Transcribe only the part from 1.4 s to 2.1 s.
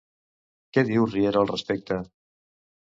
al respecte?